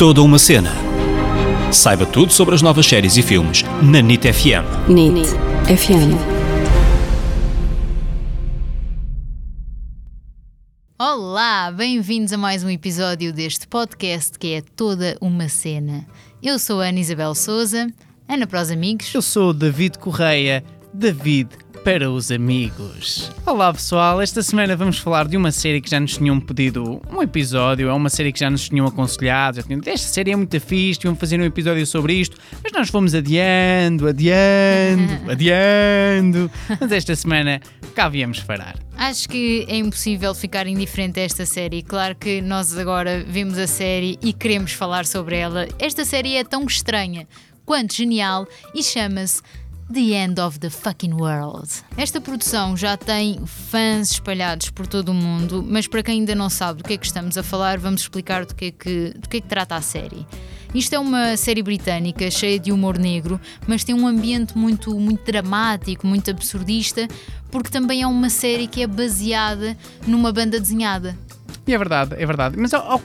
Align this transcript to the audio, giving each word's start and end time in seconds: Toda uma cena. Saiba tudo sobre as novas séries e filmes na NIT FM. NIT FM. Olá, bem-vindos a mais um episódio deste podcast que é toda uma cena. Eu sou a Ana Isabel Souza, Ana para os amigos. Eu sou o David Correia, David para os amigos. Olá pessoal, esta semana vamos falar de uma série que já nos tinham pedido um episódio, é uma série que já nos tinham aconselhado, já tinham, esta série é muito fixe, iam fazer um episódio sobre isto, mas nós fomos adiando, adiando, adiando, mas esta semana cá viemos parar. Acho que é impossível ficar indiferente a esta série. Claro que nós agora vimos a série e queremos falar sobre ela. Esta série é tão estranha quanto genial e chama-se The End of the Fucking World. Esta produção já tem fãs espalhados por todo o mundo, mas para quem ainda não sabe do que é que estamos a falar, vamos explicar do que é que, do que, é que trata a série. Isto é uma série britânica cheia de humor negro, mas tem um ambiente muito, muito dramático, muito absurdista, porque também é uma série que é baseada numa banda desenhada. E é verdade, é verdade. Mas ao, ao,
Toda 0.00 0.22
uma 0.22 0.38
cena. 0.38 0.72
Saiba 1.70 2.06
tudo 2.06 2.32
sobre 2.32 2.54
as 2.54 2.62
novas 2.62 2.86
séries 2.86 3.18
e 3.18 3.22
filmes 3.22 3.62
na 3.82 4.00
NIT 4.00 4.32
FM. 4.32 4.88
NIT 4.88 5.28
FM. 5.76 6.16
Olá, 10.98 11.70
bem-vindos 11.70 12.32
a 12.32 12.38
mais 12.38 12.64
um 12.64 12.70
episódio 12.70 13.30
deste 13.30 13.68
podcast 13.68 14.38
que 14.38 14.54
é 14.54 14.62
toda 14.62 15.18
uma 15.20 15.50
cena. 15.50 16.06
Eu 16.42 16.58
sou 16.58 16.80
a 16.80 16.86
Ana 16.86 17.00
Isabel 17.00 17.34
Souza, 17.34 17.86
Ana 18.26 18.46
para 18.46 18.62
os 18.62 18.70
amigos. 18.70 19.14
Eu 19.14 19.20
sou 19.20 19.50
o 19.50 19.52
David 19.52 19.98
Correia, 19.98 20.64
David 20.94 21.50
para 21.84 22.10
os 22.10 22.30
amigos. 22.30 23.30
Olá 23.46 23.72
pessoal, 23.72 24.20
esta 24.20 24.42
semana 24.42 24.76
vamos 24.76 24.98
falar 24.98 25.26
de 25.26 25.36
uma 25.36 25.50
série 25.50 25.80
que 25.80 25.88
já 25.88 25.98
nos 25.98 26.16
tinham 26.16 26.38
pedido 26.38 27.00
um 27.10 27.22
episódio, 27.22 27.88
é 27.88 27.92
uma 27.92 28.10
série 28.10 28.32
que 28.32 28.40
já 28.40 28.50
nos 28.50 28.68
tinham 28.68 28.86
aconselhado, 28.86 29.56
já 29.56 29.62
tinham, 29.62 29.80
esta 29.86 30.08
série 30.08 30.32
é 30.32 30.36
muito 30.36 30.60
fixe, 30.60 31.00
iam 31.04 31.16
fazer 31.16 31.40
um 31.40 31.44
episódio 31.44 31.86
sobre 31.86 32.14
isto, 32.14 32.36
mas 32.62 32.72
nós 32.72 32.90
fomos 32.90 33.14
adiando, 33.14 34.08
adiando, 34.08 35.12
adiando, 35.32 36.50
mas 36.78 36.92
esta 36.92 37.16
semana 37.16 37.60
cá 37.94 38.08
viemos 38.08 38.40
parar. 38.40 38.76
Acho 38.96 39.28
que 39.28 39.64
é 39.66 39.76
impossível 39.76 40.34
ficar 40.34 40.66
indiferente 40.66 41.18
a 41.18 41.22
esta 41.22 41.46
série. 41.46 41.82
Claro 41.82 42.14
que 42.14 42.42
nós 42.42 42.76
agora 42.76 43.24
vimos 43.26 43.56
a 43.56 43.66
série 43.66 44.18
e 44.22 44.34
queremos 44.34 44.72
falar 44.72 45.06
sobre 45.06 45.36
ela. 45.36 45.66
Esta 45.78 46.04
série 46.04 46.36
é 46.36 46.44
tão 46.44 46.64
estranha 46.66 47.26
quanto 47.64 47.94
genial 47.94 48.46
e 48.74 48.82
chama-se 48.82 49.40
The 49.92 50.12
End 50.12 50.40
of 50.40 50.60
the 50.60 50.70
Fucking 50.70 51.14
World. 51.14 51.68
Esta 51.96 52.20
produção 52.20 52.76
já 52.76 52.96
tem 52.96 53.44
fãs 53.44 54.12
espalhados 54.12 54.70
por 54.70 54.86
todo 54.86 55.08
o 55.08 55.14
mundo, 55.14 55.66
mas 55.66 55.88
para 55.88 56.00
quem 56.00 56.20
ainda 56.20 56.32
não 56.32 56.48
sabe 56.48 56.80
do 56.80 56.84
que 56.84 56.94
é 56.94 56.96
que 56.96 57.06
estamos 57.06 57.36
a 57.36 57.42
falar, 57.42 57.76
vamos 57.76 58.02
explicar 58.02 58.46
do 58.46 58.54
que 58.54 58.66
é 58.66 58.70
que, 58.70 59.14
do 59.18 59.28
que, 59.28 59.38
é 59.38 59.40
que 59.40 59.48
trata 59.48 59.74
a 59.74 59.80
série. 59.80 60.24
Isto 60.72 60.94
é 60.94 60.98
uma 61.00 61.36
série 61.36 61.60
britânica 61.60 62.30
cheia 62.30 62.56
de 62.56 62.70
humor 62.70 62.98
negro, 62.98 63.40
mas 63.66 63.82
tem 63.82 63.92
um 63.92 64.06
ambiente 64.06 64.56
muito, 64.56 64.96
muito 64.96 65.24
dramático, 65.24 66.06
muito 66.06 66.30
absurdista, 66.30 67.08
porque 67.50 67.68
também 67.68 68.02
é 68.02 68.06
uma 68.06 68.30
série 68.30 68.68
que 68.68 68.82
é 68.82 68.86
baseada 68.86 69.76
numa 70.06 70.32
banda 70.32 70.60
desenhada. 70.60 71.18
E 71.66 71.74
é 71.74 71.78
verdade, 71.78 72.14
é 72.16 72.26
verdade. 72.26 72.56
Mas 72.58 72.74
ao, 72.74 72.82
ao, 72.92 72.98